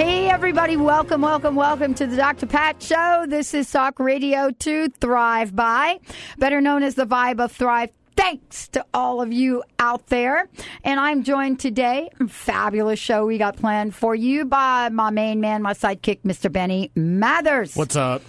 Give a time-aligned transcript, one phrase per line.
[0.00, 2.46] Hey, everybody, welcome, welcome, welcome to the Dr.
[2.46, 3.26] Pat Show.
[3.28, 6.00] This is Talk Radio to Thrive By,
[6.38, 7.90] better known as the Vibe of Thrive.
[8.16, 10.48] Thanks to all of you out there.
[10.84, 15.60] And I'm joined today, fabulous show we got planned for you by my main man,
[15.60, 16.50] my sidekick, Mr.
[16.50, 17.76] Benny Mathers.
[17.76, 18.22] What's up?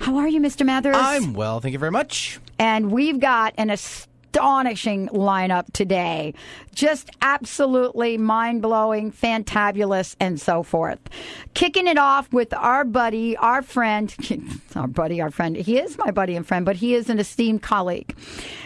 [0.00, 0.64] How are you, Mr.
[0.64, 0.96] Mathers?
[0.98, 2.40] I'm well, thank you very much.
[2.58, 3.68] And we've got an
[4.30, 6.34] astonishing lineup today.
[6.72, 11.00] Just absolutely mind blowing, fantabulous, and so forth.
[11.54, 14.14] Kicking it off with our buddy, our friend,
[14.76, 15.56] our buddy, our friend.
[15.56, 18.14] He is my buddy and friend, but he is an esteemed colleague.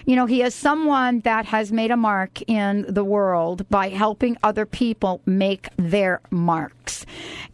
[0.05, 4.37] You know, he is someone that has made a mark in the world by helping
[4.43, 7.07] other people make their marks.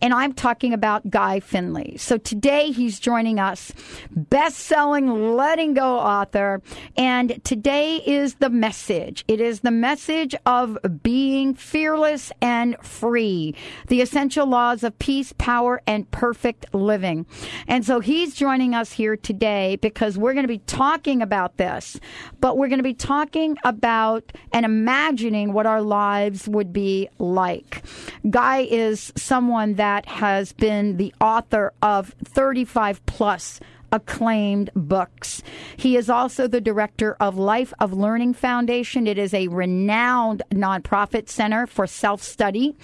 [0.03, 1.97] And I'm talking about Guy Finley.
[1.99, 3.73] So today he's joining us,
[4.11, 6.63] best selling letting go author.
[6.97, 9.25] And today is the message.
[9.29, 13.55] It is the message of being fearless and free,
[13.89, 17.27] the essential laws of peace, power, and perfect living.
[17.67, 21.99] And so he's joining us here today because we're going to be talking about this,
[22.41, 27.83] but we're going to be talking about and imagining what our lives would be like.
[28.29, 33.61] Guy is someone that has been the author of 35 plus
[33.93, 35.43] acclaimed books.
[35.77, 39.07] He is also the director of Life of Learning Foundation.
[39.07, 42.77] It is a renowned nonprofit center for self study.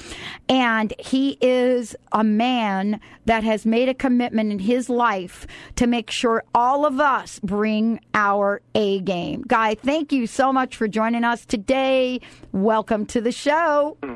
[0.48, 6.10] And he is a man that has made a commitment in his life to make
[6.10, 9.42] sure all of us bring our A game.
[9.46, 12.20] Guy, thank you so much for joining us today.
[12.52, 13.96] Welcome to the show.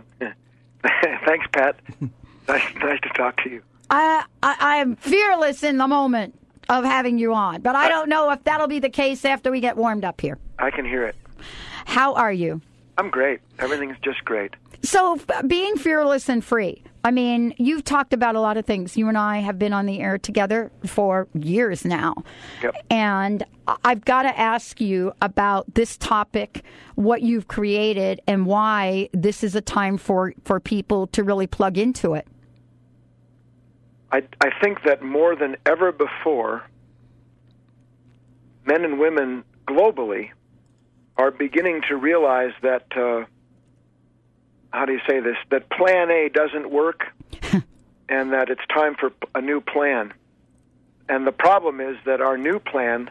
[1.26, 1.76] Thanks, Pat.
[2.48, 3.62] nice, nice to talk to you.
[3.90, 6.39] I, I, I am fearless in the moment
[6.70, 7.60] of having you on.
[7.60, 10.38] But I don't know if that'll be the case after we get warmed up here.
[10.58, 11.16] I can hear it.
[11.84, 12.62] How are you?
[12.96, 13.40] I'm great.
[13.58, 14.54] Everything's just great.
[14.82, 16.82] So, f- being fearless and free.
[17.02, 18.96] I mean, you've talked about a lot of things.
[18.96, 22.14] You and I have been on the air together for years now.
[22.62, 22.76] Yep.
[22.90, 23.44] And
[23.84, 26.62] I've got to ask you about this topic,
[26.94, 31.78] what you've created, and why this is a time for, for people to really plug
[31.78, 32.28] into it.
[34.12, 36.64] I, I think that more than ever before,
[38.64, 40.30] men and women globally
[41.16, 43.24] are beginning to realize that, uh,
[44.72, 47.04] how do you say this, that plan A doesn't work
[48.08, 50.12] and that it's time for a new plan.
[51.08, 53.10] And the problem is that our new plan,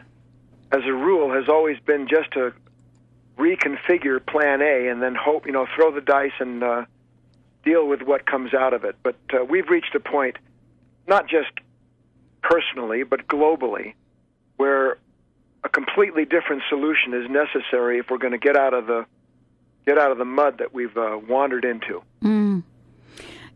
[0.72, 2.52] as a rule, has always been just to
[3.38, 6.84] reconfigure plan A and then hope, you know, throw the dice and uh,
[7.64, 8.96] deal with what comes out of it.
[9.02, 10.36] But uh, we've reached a point
[11.10, 11.50] not just
[12.42, 13.94] personally, but globally,
[14.56, 14.98] where
[15.62, 19.04] a completely different solution is necessary if we're going to get out of the
[19.86, 22.02] get out of the mud that we've uh, wandered into.
[22.22, 22.62] Mm.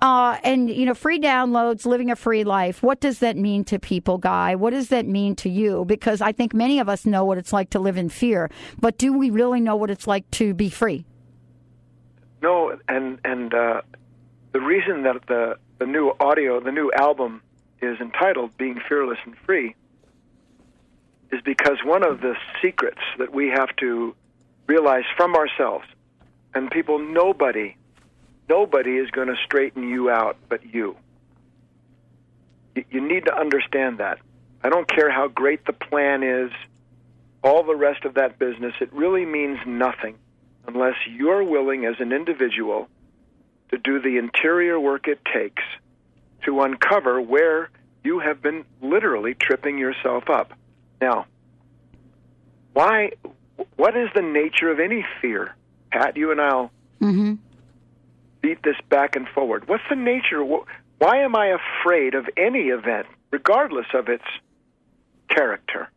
[0.00, 2.82] Uh, and, you know, free downloads, living a free life.
[2.82, 4.54] What does that mean to people, Guy?
[4.54, 5.84] What does that mean to you?
[5.86, 8.98] Because I think many of us know what it's like to live in fear, but
[8.98, 10.97] do we really know what it's like to be free?
[12.40, 13.82] No, and and uh,
[14.52, 17.42] the reason that the the new audio, the new album,
[17.80, 19.74] is entitled "Being Fearless and Free,"
[21.32, 24.14] is because one of the secrets that we have to
[24.66, 25.86] realize from ourselves,
[26.54, 27.76] and people, nobody,
[28.48, 30.96] nobody is going to straighten you out but you.
[32.74, 34.18] You, you need to understand that.
[34.62, 36.50] I don't care how great the plan is,
[37.42, 38.74] all the rest of that business.
[38.80, 40.16] It really means nothing
[40.68, 42.88] unless you're willing as an individual
[43.70, 45.62] to do the interior work it takes
[46.44, 47.70] to uncover where
[48.04, 50.52] you have been literally tripping yourself up.
[51.00, 51.26] Now,
[52.74, 53.12] why?
[53.76, 55.54] What is the nature of any fear?
[55.90, 57.34] Pat, you and I'll Mm-hmm.
[58.40, 59.68] beat this back and forward.
[59.68, 60.44] What's the nature?
[60.44, 60.66] wh-
[61.00, 64.24] Why am I afraid of any event, regardless of its
[65.30, 65.88] character?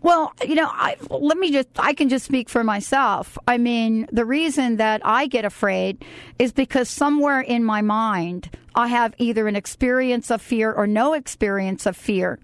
[0.00, 3.36] Well, you know, I, let me just, I can just speak for myself.
[3.48, 6.04] I mean, the reason that I get afraid
[6.38, 11.14] is because somewhere in my mind, I have either an experience of fear or no
[11.14, 12.38] experience of fear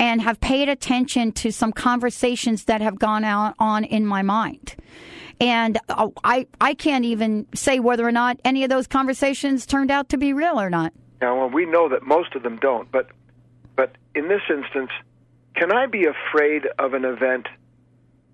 [0.00, 4.74] and have paid attention to some conversations that have gone out on in my mind.
[5.40, 9.92] And uh, I, I can't even say whether or not any of those conversations turned
[9.92, 10.92] out to be real or not.
[11.20, 13.08] Now, well, we know that most of them don't, but
[13.76, 14.90] but in this instance,
[15.56, 17.48] can I be afraid of an event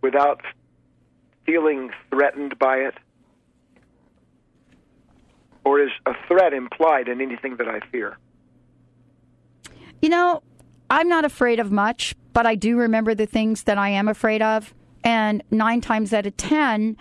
[0.03, 0.41] without
[1.47, 2.95] feeling threatened by it?
[5.65, 8.19] Or is a threat implied in anything that I fear?
[10.01, 10.43] You know,
[10.91, 14.43] I'm not afraid of much, but I do remember the things that I am afraid
[14.43, 14.75] of.
[15.05, 16.97] And nine times out of ten,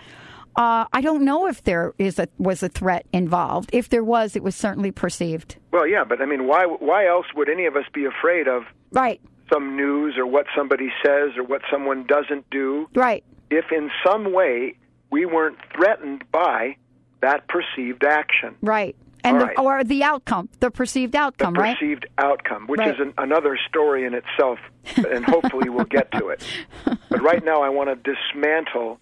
[0.54, 3.70] uh, I don't know if there is a was a threat involved.
[3.72, 5.56] If there was, it was certainly perceived.
[5.72, 8.64] Well, yeah, but I mean, why why else would any of us be afraid of
[8.92, 9.20] Right,
[9.52, 14.32] some news or what somebody says or what someone doesn't do right, if in some
[14.32, 14.74] way
[15.10, 16.76] we weren't threatened by
[17.20, 18.54] that perceived action?
[18.62, 18.96] right.
[19.24, 19.56] And the, right.
[19.58, 21.78] or the outcome, the perceived outcome, the right?
[21.78, 22.92] perceived outcome, which Right.
[22.92, 24.58] is an, another story in itself,
[24.96, 26.42] and hopefully we'll get to it.
[27.08, 28.98] But right now, I want to dismantle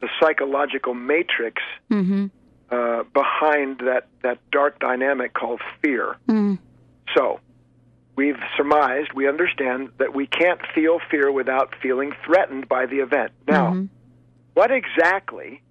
[0.00, 2.26] the psychological matrix Mm-hmm.
[2.70, 6.14] uh, behind that, that dark dynamic called fear.
[6.28, 6.58] Mm.
[7.16, 7.40] So,
[8.20, 13.32] we've surmised, we understand that we can't feel fear without feeling threatened by the event.
[13.48, 13.86] Now, Mm-hmm.
[14.52, 15.62] what exactly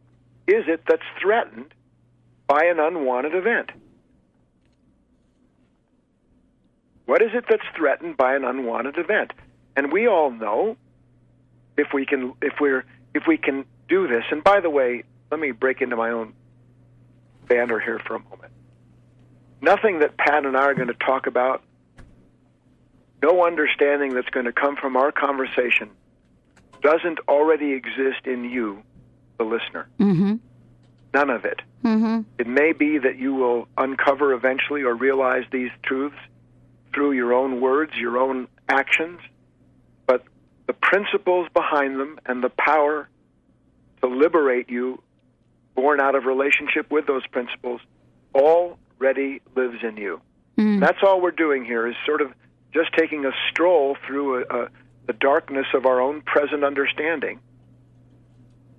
[0.48, 1.72] is it that's threatened
[2.48, 3.70] by an unwanted event?
[7.06, 9.32] What is it that's threatened by an unwanted event?
[9.76, 10.76] And we all know
[11.78, 14.24] if we can if we're if we can do this.
[14.32, 16.34] And by the way, let me break into my own
[17.48, 18.54] banner here for a moment.
[19.62, 21.62] Nothing that Pat and I are going to talk about,
[23.22, 25.90] no understanding that's going to come from our conversation
[26.82, 28.82] doesn't already exist in you,
[29.38, 29.88] the listener.
[30.00, 30.36] Mm-hmm.
[31.14, 31.62] None of it.
[31.84, 32.22] Mm-hmm.
[32.38, 36.18] It may be that you will uncover eventually or realize these truths
[36.94, 39.20] through your own words, your own actions,
[40.06, 40.24] but
[40.68, 43.10] the principles behind them and the power
[44.02, 45.02] to liberate you,
[45.76, 47.82] born out of relationship with those principles,
[48.36, 50.22] already lives in you.
[50.58, 50.80] Mm.
[50.80, 52.34] That's all we're doing here is sort of
[52.74, 54.70] just taking a stroll through a, a,
[55.08, 57.40] the darkness of our own present understanding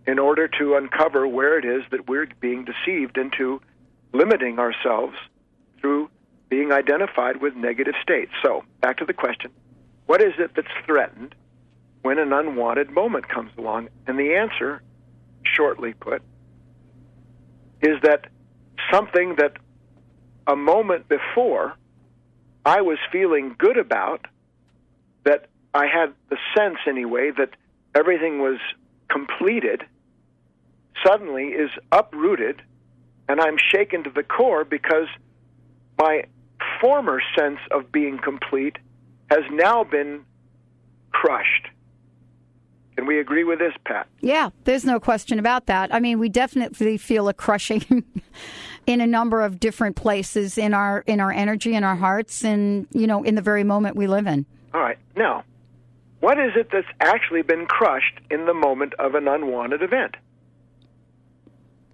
[0.06, 3.60] in order to uncover where it is that we're being deceived into
[4.12, 5.16] limiting ourselves
[5.80, 6.10] through
[6.48, 8.32] being identified with negative states.
[8.42, 9.50] So, back to the question
[10.06, 11.34] what is it that's threatened
[12.02, 13.88] when an unwanted moment comes along?
[14.06, 14.82] And the answer,
[15.44, 16.22] shortly put,
[17.80, 18.26] is that
[18.90, 19.52] something that
[20.46, 21.76] a moment before
[22.64, 24.26] I was feeling good about,
[25.24, 27.50] that I had the sense anyway that
[27.94, 28.58] everything was
[29.08, 29.84] completed,
[31.04, 32.62] suddenly is uprooted,
[33.28, 35.06] and I'm shaken to the core because
[35.98, 36.24] my
[36.80, 38.76] former sense of being complete
[39.30, 40.24] has now been
[41.12, 41.68] crushed.
[42.96, 44.08] Can we agree with this, Pat?
[44.20, 45.94] Yeah, there's no question about that.
[45.94, 48.04] I mean, we definitely feel a crushing
[48.86, 52.86] in a number of different places in our in our energy, in our hearts, and
[52.92, 54.46] you know, in the very moment we live in.
[54.72, 54.98] All right.
[55.16, 55.44] Now,
[56.20, 60.16] what is it that's actually been crushed in the moment of an unwanted event?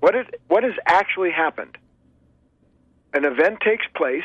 [0.00, 1.78] What, is, what has actually happened?
[3.14, 4.24] An event takes place.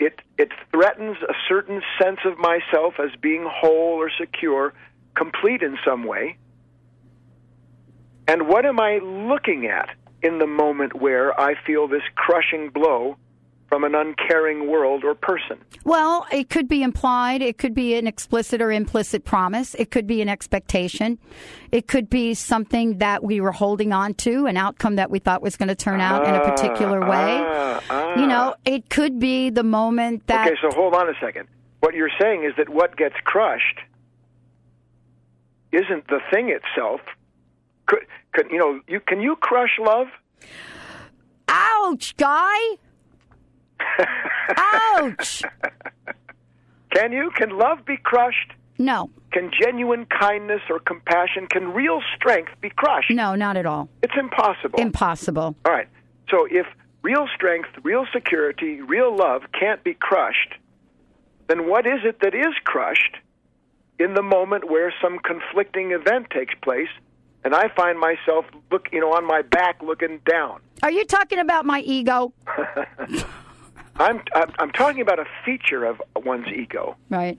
[0.00, 4.72] It, it threatens a certain sense of myself as being whole or secure,
[5.14, 6.38] complete in some way.
[8.26, 9.90] And what am I looking at
[10.22, 13.16] in the moment where I feel this crushing blow
[13.68, 15.58] from an uncaring world or person?
[15.84, 17.42] Well, it could be implied.
[17.42, 19.74] It could be an explicit or implicit promise.
[19.74, 21.18] It could be an expectation.
[21.70, 25.42] It could be something that we were holding on to, an outcome that we thought
[25.42, 27.40] was going to turn out in a particular way.
[27.40, 28.18] Ah, ah.
[28.18, 30.46] You know, it could be the moment that.
[30.46, 31.46] Okay, so hold on a second.
[31.80, 33.80] What you're saying is that what gets crushed
[35.72, 37.00] isn't the thing itself.
[37.86, 38.06] Could,
[38.38, 38.80] could you know?
[38.86, 40.06] You can you crush love?
[41.48, 42.58] Ouch, guy!
[44.56, 45.42] Ouch!
[46.90, 47.30] Can you?
[47.36, 48.52] Can love be crushed?
[48.78, 53.10] No, Can genuine kindness or compassion, can real strength be crushed?
[53.10, 53.88] no, not at all.
[54.02, 54.78] It's impossible.
[54.78, 55.54] Impossible.
[55.66, 55.88] All right.
[56.30, 56.66] So if
[57.02, 60.54] real strength, real security, real love can't be crushed,
[61.48, 63.16] then what is it that is crushed
[63.98, 66.88] in the moment where some conflicting event takes place
[67.44, 70.60] and I find myself look, you know, on my back looking down?
[70.82, 72.32] Are you talking about my ego?
[73.96, 76.96] I'm, I'm I'm talking about a feature of one's ego.
[77.10, 77.38] Right.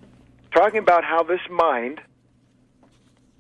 [0.54, 2.02] Talking about how this mind,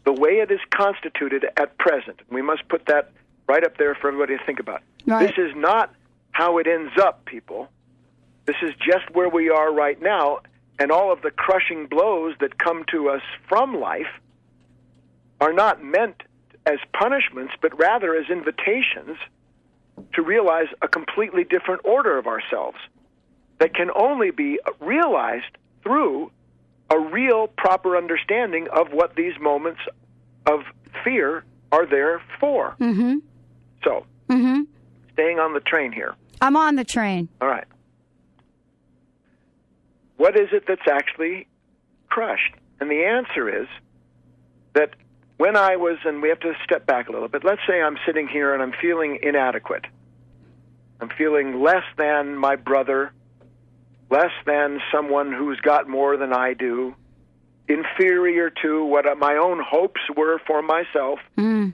[0.06, 3.12] the way it is constituted at present, we must put that
[3.48, 4.82] right up there for everybody to think about.
[5.06, 5.28] Right.
[5.28, 5.94] This is not
[6.32, 7.70] how it ends up, people.
[8.46, 10.40] This is just where we are right now,
[10.78, 14.08] and all of the crushing blows that come to us from life
[15.42, 16.24] are not meant
[16.70, 19.18] as punishments, but rather as invitations
[20.14, 22.78] to realize a completely different order of ourselves
[23.60, 26.32] that can only be realized through
[26.90, 29.82] a real proper understanding of what these moments
[30.46, 30.62] of
[31.04, 32.76] fear are there for.
[32.80, 33.18] Mm-hmm.
[33.84, 34.62] So, Mm-hmm.
[35.14, 36.14] staying on the train here.
[36.40, 37.30] I'm on the train.
[37.42, 37.66] All right.
[40.18, 41.48] What is it that's actually
[42.10, 42.54] crushed?
[42.80, 43.68] And the answer is
[44.74, 44.92] that
[45.40, 47.98] when I was, and we have to step back a little bit, let's say I'm
[48.06, 49.86] sitting here and I'm feeling inadequate.
[51.00, 53.14] I'm feeling less than my brother,
[54.10, 56.94] less than someone who's got more than I do,
[57.70, 61.20] inferior to what my own hopes were for myself.
[61.38, 61.74] Mm.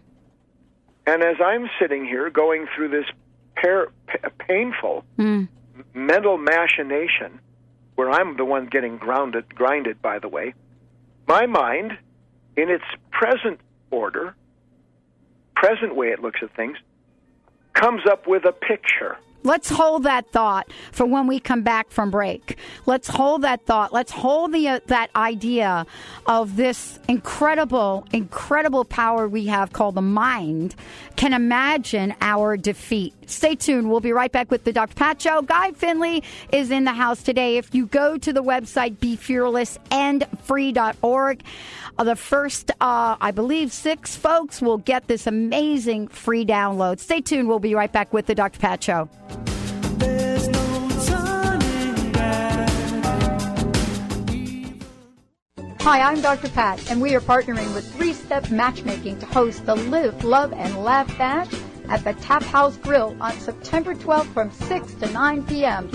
[1.07, 3.05] And as I'm sitting here going through this
[3.60, 5.48] par- pa- painful Mm.
[5.95, 7.39] mental machination,
[7.95, 10.53] where I'm the one getting grounded, grinded, by the way,
[11.27, 11.98] my mind,
[12.58, 13.60] in its present
[13.92, 14.36] order,
[15.56, 16.78] present way it looks at things,
[17.74, 19.18] comes up with a picture.
[19.46, 22.58] Let's hold that thought for when we come back from break.
[22.88, 23.94] Let's hold that thought.
[23.94, 25.86] Let's hold the uh, that idea
[26.26, 30.74] of this incredible, incredible power we have called the mind
[31.16, 33.14] can imagine our defeat.
[33.29, 33.89] Stay tuned.
[33.89, 34.94] We'll be right back with the Dr.
[34.96, 35.41] Pat Show.
[35.41, 37.58] Guy Finley is in the house today.
[37.58, 41.44] If you go to the website befearlessandfree.org,
[41.98, 47.00] uh, the first, uh, I believe, six folks will get this amazing free download.
[47.00, 47.48] Stay tuned.
[47.48, 48.60] We'll be right back with the Dr.
[48.60, 49.10] Pat Show.
[49.98, 52.70] There's no turning back.
[55.82, 56.50] Hi, I'm Dr.
[56.50, 60.84] Pat, and we are partnering with Three Step Matchmaking to host the Live, Love, and
[60.84, 61.50] Laugh Bash
[61.89, 65.89] at the Tap House Grill on September 12th from 6 to 9 p.m.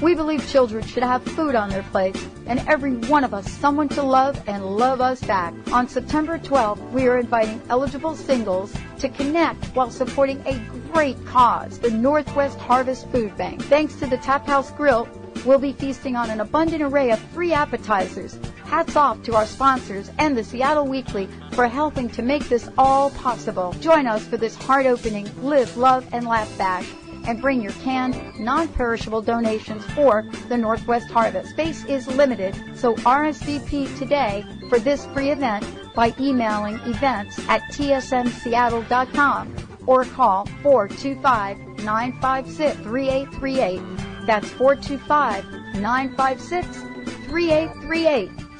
[0.00, 3.88] We believe children should have food on their plates and every one of us someone
[3.90, 5.54] to love and love us back.
[5.72, 10.58] On September 12th, we are inviting eligible singles to connect while supporting a
[10.92, 13.62] great cause, the Northwest Harvest Food Bank.
[13.64, 15.08] Thanks to the Tap House Grill,
[15.44, 18.38] We'll be feasting on an abundant array of free appetizers.
[18.72, 23.10] Hats off to our sponsors and the Seattle Weekly for helping to make this all
[23.10, 23.74] possible.
[23.80, 26.90] Join us for this heart opening Live, Love, and Laugh Bash
[27.26, 31.50] and bring your canned, non perishable donations for the Northwest Harvest.
[31.50, 39.54] Space is limited, so RSVP today for this free event by emailing events at tsmseattle.com
[39.86, 44.26] or call 425 956 3838.
[44.26, 46.66] That's 425 956
[47.28, 48.41] 3838.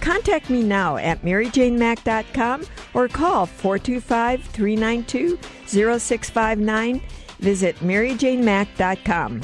[0.00, 7.02] Contact me now at maryjanemack.com or call 425 392 0659.
[7.38, 9.42] Visit maryjanemack.com.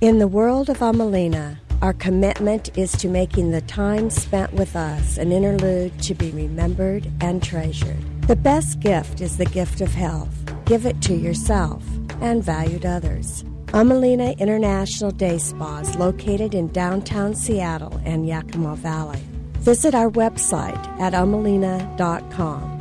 [0.00, 5.16] In the world of Ummelina, our commitment is to making the time spent with us
[5.16, 8.22] an interlude to be remembered and treasured.
[8.22, 10.41] The best gift is the gift of health.
[10.64, 11.84] Give it to yourself
[12.20, 13.44] and valued others.
[13.68, 19.22] Ummelina International Day Spa is located in downtown Seattle and Yakima Valley.
[19.60, 22.78] Visit our website at ummelina.com.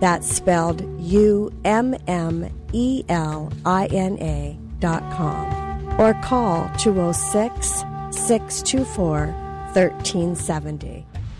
[0.00, 6.00] That's spelled U M M E L I N A dot com.
[6.00, 7.68] Or call 206
[8.10, 9.26] 624
[9.74, 11.06] 1370.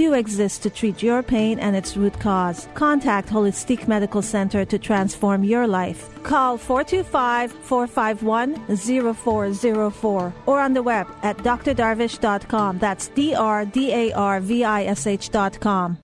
[0.00, 2.68] do exist to treat your pain and its root cause.
[2.72, 6.00] Contact Holistic Medical Center to transform your life.
[6.22, 8.76] Call 425 451
[9.14, 12.78] 0404 or on the web at drdarvish.com.
[12.78, 15.98] That's D R D A R V I S H.com.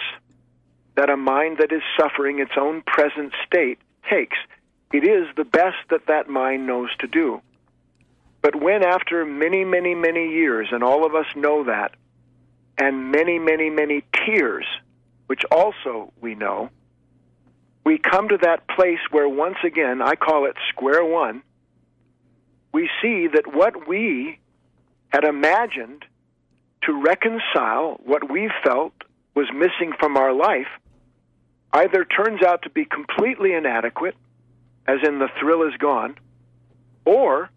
[0.96, 4.38] that a mind that is suffering its own present state takes.
[4.94, 7.42] It is the best that that mind knows to do.
[8.42, 11.96] But when, after many, many, many years, and all of us know that,
[12.78, 14.66] and many, many, many tears,
[15.28, 16.70] which also we know,
[17.84, 21.42] we come to that place where once again, I call it square one,
[22.72, 24.40] we see that what we
[25.10, 26.04] had imagined
[26.86, 28.94] to reconcile what we felt
[29.34, 30.68] was missing from our life
[31.74, 34.16] either turns out to be completely inadequate,
[34.88, 36.16] as in the thrill is gone,
[37.04, 37.50] or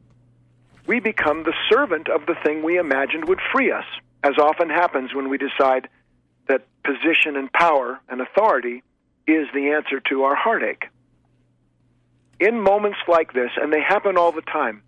[0.86, 3.84] we become the servant of the thing we imagined would free us,
[4.24, 5.88] as often happens when we decide
[6.48, 8.82] that position and power and authority
[9.26, 10.86] is the answer to our heartache.
[12.40, 14.82] In moments like this, and they happen all the time,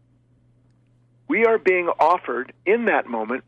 [1.28, 3.44] we are being offered in that moment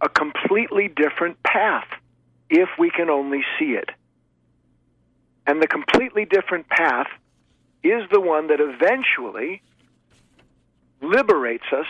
[0.00, 1.86] a completely different path
[2.48, 3.90] if we can only see it.
[5.46, 7.08] And the completely different path
[7.82, 9.62] is the one that eventually
[11.02, 11.86] liberates us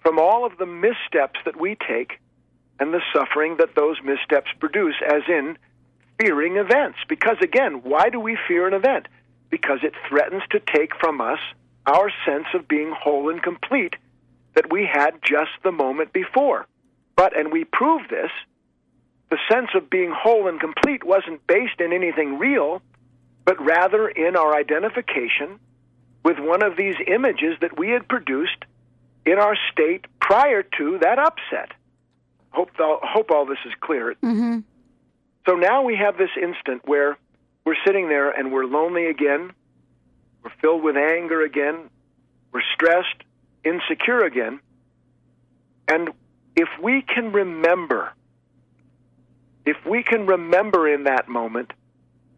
[0.00, 2.18] from all of the missteps that we take
[2.80, 5.56] and the suffering that those missteps produce, as in
[6.18, 6.98] fearing events.
[7.08, 9.06] Because again, why do we fear an event?
[9.50, 11.38] Because it threatens to take from us
[11.86, 13.96] our sense of being whole and complete
[14.54, 16.66] that we had just the moment before.
[17.16, 18.30] But, and we prove this,
[19.30, 22.82] the sense of being whole and complete wasn't based in anything real,
[23.44, 25.58] but rather in our identification
[26.24, 28.64] with one of these images that we had produced
[29.24, 31.72] in our state prior to that upset.
[32.50, 34.14] Hope, hope all this is clear.
[34.22, 34.60] Mm-hmm.
[35.46, 37.16] So now we have this instant where
[37.64, 39.52] we're sitting there and we're lonely again,
[40.42, 41.88] we're filled with anger again,
[42.52, 43.22] we're stressed,
[43.64, 44.60] insecure again.
[45.88, 46.10] And
[46.56, 48.12] if we can remember,
[49.64, 51.72] if we can remember in that moment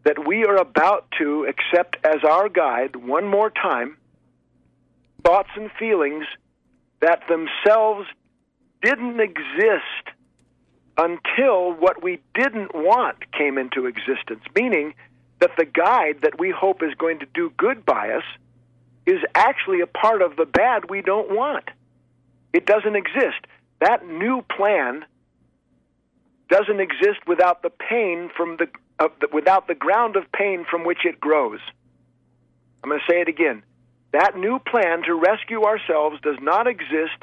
[0.03, 3.97] that we are about to accept as our guide one more time
[5.23, 6.25] thoughts and feelings
[7.01, 8.07] that themselves
[8.83, 10.15] didn't exist
[10.97, 14.93] until what we didn't want came into existence, meaning
[15.39, 18.23] that the guide that we hope is going to do good by us
[19.05, 21.65] is actually a part of the bad we don't want.
[22.53, 23.45] It doesn't exist.
[23.79, 25.05] That new plan
[26.49, 28.67] doesn't exist without the pain from the,
[28.99, 31.59] of the without the ground of pain from which it grows.
[32.83, 33.63] I'm going to say it again.
[34.13, 37.17] That new plan to rescue ourselves does not exist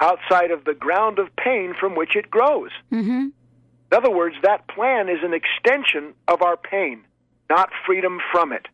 [0.00, 2.70] outside of the ground of pain from which it grows.
[2.92, 3.28] Mm-hmm.
[3.30, 7.04] In other words, that plan is an extension of our pain,
[7.48, 8.66] not freedom from it.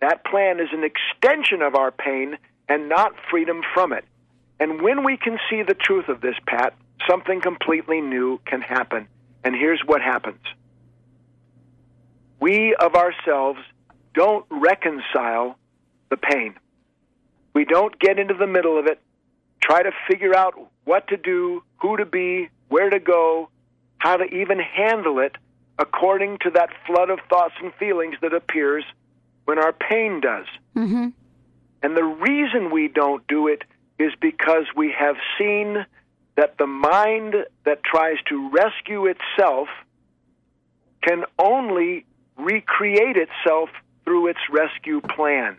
[0.00, 4.04] That plan is an extension of our pain and not freedom from it.
[4.60, 6.74] And when we can see the truth of this, Pat,
[7.08, 9.06] something completely new can happen.
[9.44, 10.40] And here's what happens
[12.40, 13.60] we of ourselves
[14.14, 15.56] don't reconcile
[16.10, 16.54] the pain.
[17.54, 19.00] We don't get into the middle of it,
[19.60, 23.48] try to figure out what to do, who to be, where to go,
[23.98, 25.36] how to even handle it
[25.78, 28.84] according to that flood of thoughts and feelings that appears
[29.44, 30.46] when our pain does.
[30.76, 31.08] Mm-hmm.
[31.82, 33.62] And the reason we don't do it
[33.98, 35.84] is because we have seen
[36.36, 37.34] that the mind
[37.64, 39.68] that tries to rescue itself
[41.02, 42.04] can only
[42.36, 43.70] recreate itself
[44.04, 45.58] through its rescue plan.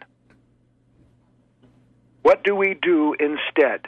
[2.21, 3.87] What do we do instead?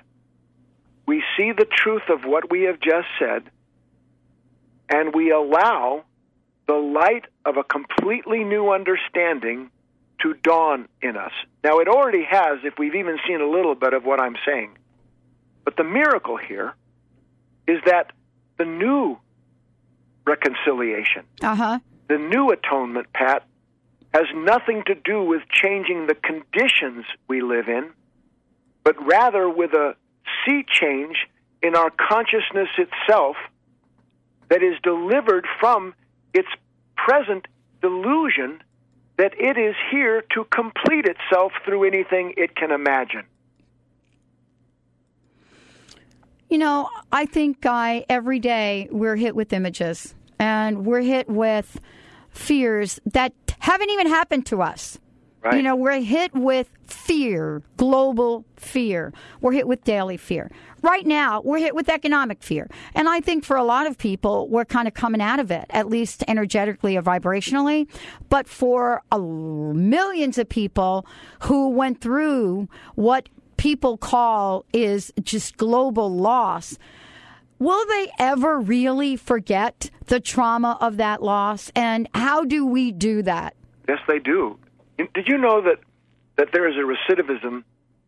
[1.06, 3.44] We see the truth of what we have just said,
[4.90, 6.04] and we allow
[6.68, 9.72] the light of a completely new understanding
[10.21, 11.31] to dawn in us.
[11.63, 14.77] Now, it already has if we've even seen a little bit of what I'm saying.
[15.63, 16.73] But the miracle here
[17.67, 18.12] is that
[18.57, 19.17] the new
[20.25, 21.79] reconciliation, Uh huh.
[22.07, 23.43] the new atonement, Pat,
[24.13, 27.89] has nothing to do with changing the conditions we live in,
[28.84, 29.95] but rather with a
[30.45, 31.27] sea change
[31.63, 33.36] in our consciousness itself
[34.49, 35.93] that is delivered from
[36.34, 36.49] its
[36.97, 37.47] present
[37.81, 38.62] delusion
[39.21, 43.23] that it is here to complete itself through anything it can imagine.
[46.49, 51.79] You know, I think, Guy, every day we're hit with images and we're hit with
[52.31, 54.97] fears that haven't even happened to us.
[55.43, 55.56] Right.
[55.56, 59.12] You know, we're hit with fear, global fear.
[59.41, 60.51] We're hit with daily fear.
[60.84, 62.69] Right now, we're hit with economic fear.
[62.93, 65.65] And I think for a lot of people, we're kind of coming out of it,
[65.71, 67.88] at least energetically or vibrationally.
[68.30, 71.08] But for a, millions of people
[71.43, 73.27] who went through what
[73.58, 76.77] people call is just global loss,
[77.58, 81.71] will they ever really forget the trauma of that loss?
[81.75, 83.56] And how do we do that?
[83.88, 84.60] Yes, they do.
[85.14, 85.80] Did you know that
[86.38, 87.64] that there is a recidivism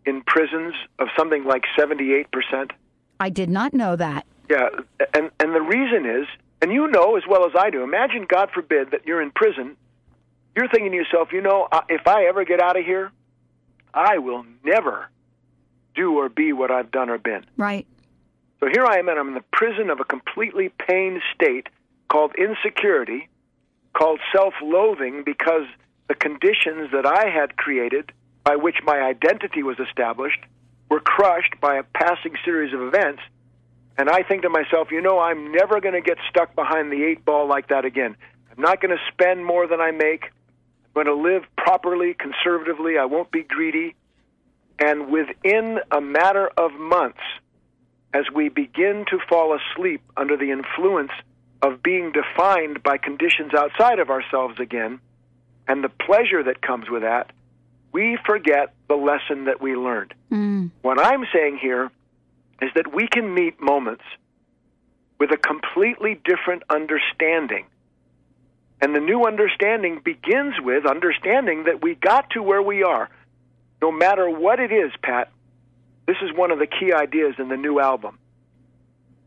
[0.06, 2.72] in prisons of something like seventy-eight percent?
[3.20, 4.26] I did not know that.
[4.50, 4.70] Yeah,
[5.14, 6.28] and and the reason is,
[6.62, 7.84] and you know as well as I do.
[7.84, 9.78] Imagine, God forbid, that you're in prison.
[10.56, 13.12] You're thinking to yourself, you know, if I ever get out of here,
[13.94, 15.10] I will never
[15.96, 17.46] do or be what I've done or been.
[17.58, 17.88] Right.
[18.60, 21.68] So here I am, and I'm in the prison of a completely pained state
[22.08, 23.30] called insecurity,
[23.94, 25.66] called self loathing, because
[26.08, 28.12] the conditions that I had created
[28.44, 30.40] by which my identity was established
[30.90, 33.22] were crushed by a passing series of events.
[33.98, 37.04] And I think to myself, you know, I'm never going to get stuck behind the
[37.04, 38.16] eight ball like that again.
[38.52, 40.26] I'm not going to spend more than I make.
[40.26, 42.98] I'm going to live properly, conservatively.
[42.98, 43.96] I won't be greedy.
[44.80, 47.22] And within a matter of months,
[48.14, 51.12] as we begin to fall asleep under the influence
[51.62, 55.00] of being defined by conditions outside of ourselves again,
[55.68, 57.32] and the pleasure that comes with that,
[57.92, 60.14] we forget the lesson that we learned.
[60.32, 60.72] Mm.
[60.82, 61.92] What I'm saying here
[62.62, 64.04] is that we can meet moments
[65.20, 67.66] with a completely different understanding.
[68.82, 73.10] And the new understanding begins with understanding that we got to where we are.
[73.82, 75.30] No matter what it is, Pat,
[76.08, 78.18] this is one of the key ideas in the new album.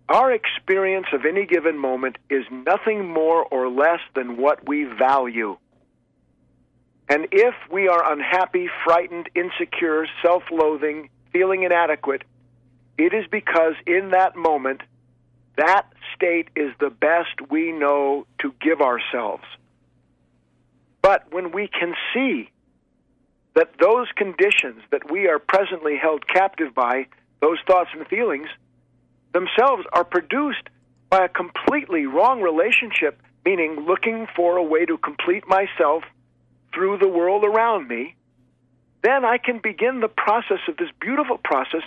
[0.08, 5.56] Our experience of any given moment is nothing more or less than what we value.
[7.08, 12.22] And if we are unhappy, frightened, insecure, self loathing, feeling inadequate,
[12.98, 14.80] it is because in that moment,
[15.56, 19.44] that state is the best we know to give ourselves.
[21.00, 22.50] But when we can see
[23.54, 27.06] that those conditions that we are presently held captive by,
[27.40, 28.48] those thoughts and feelings,
[29.32, 30.68] themselves are produced
[31.08, 36.02] by a completely wrong relationship, meaning looking for a way to complete myself
[36.76, 38.14] through the world around me,
[39.02, 41.82] then I can begin the process of this beautiful process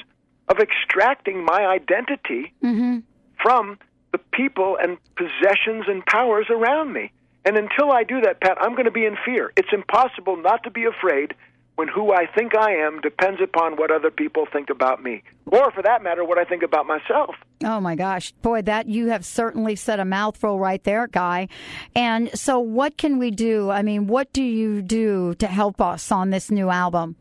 [0.48, 3.00] of extracting my identity mm-hmm.
[3.42, 3.78] from
[4.12, 7.12] the people and possessions and powers around me.
[7.46, 9.52] And until I do that, Pat, I'm going to be in fear.
[9.56, 11.36] It's impossible not to be afraid
[11.80, 15.72] when who I think I am depends upon what other people think about me, or
[15.72, 17.36] for that matter, what I think about myself.
[17.64, 21.48] Oh my gosh, boy, that you have certainly said a mouthful right there, Guy.
[21.96, 23.70] And so, what can we do?
[23.70, 27.16] I mean, what do you do to help us on this new album?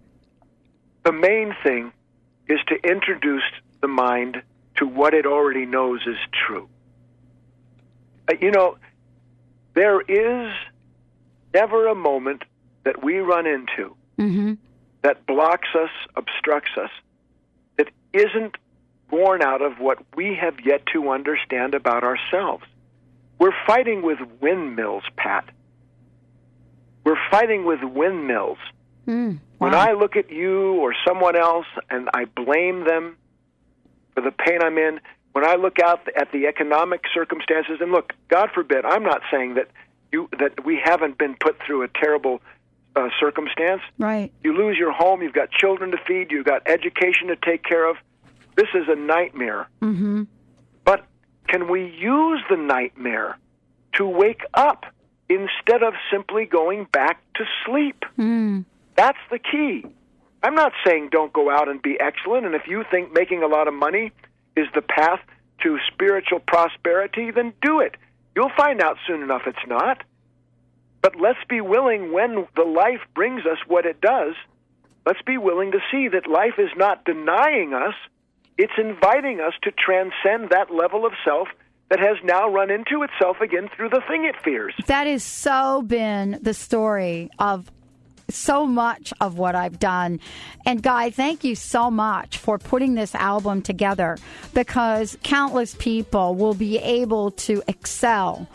[1.04, 1.92] The main thing
[2.48, 3.48] is to introduce
[3.80, 4.42] the mind
[4.78, 6.18] to what it already knows is
[6.48, 6.68] true.
[8.28, 8.76] Uh, you know,
[9.74, 10.52] there is
[11.54, 12.42] never a moment
[12.82, 14.54] that we run into Mm-hmm.
[15.02, 16.90] that blocks us, obstructs us,
[17.76, 18.56] that isn't
[19.08, 22.64] born out of what we have yet to understand about ourselves.
[23.38, 25.48] We're fighting with windmills, Pat.
[27.04, 28.58] We're fighting with windmills.
[29.06, 29.38] Mm.
[29.58, 33.16] When I look at you or someone else and I blame them
[34.14, 35.00] for the pain I'm in,
[35.32, 39.54] when I look out at the economic circumstances, and look, God forbid, I'm not saying
[39.54, 39.68] that
[40.10, 42.40] you that we haven't been put through a terrible
[42.98, 43.82] uh, circumstance.
[43.98, 44.32] Right.
[44.42, 47.88] You lose your home, you've got children to feed, you've got education to take care
[47.88, 47.96] of.
[48.56, 49.68] This is a nightmare.
[49.80, 50.24] Mm-hmm.
[50.84, 51.04] But
[51.46, 53.38] can we use the nightmare
[53.94, 54.84] to wake up
[55.28, 58.04] instead of simply going back to sleep?
[58.18, 58.64] Mm.
[58.96, 59.84] That's the key.
[60.42, 63.46] I'm not saying don't go out and be excellent, and if you think making a
[63.46, 64.12] lot of money
[64.56, 65.20] is the path
[65.62, 67.96] to spiritual prosperity, then do it.
[68.34, 70.02] You'll find out soon enough it's not.
[71.02, 74.34] But let's be willing when the life brings us what it does,
[75.06, 77.94] let's be willing to see that life is not denying us,
[78.56, 81.48] it's inviting us to transcend that level of self
[81.88, 84.74] that has now run into itself again through the thing it fears.
[84.86, 87.70] That has so been the story of
[88.30, 90.20] so much of what I've done.
[90.66, 94.18] And Guy, thank you so much for putting this album together
[94.54, 98.46] because countless people will be able to excel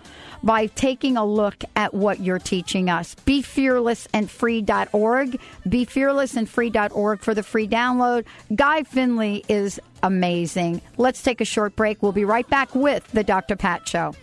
[0.44, 3.16] by taking a look at what you're teaching us.
[3.26, 8.26] BeFearlessAndFree.org, BeFearlessAndFree.org for the free download.
[8.54, 10.82] Guy Finley is amazing.
[10.98, 12.04] Let's take a short break.
[12.04, 13.56] We'll be right back with the Dr.
[13.56, 14.14] Pat Show.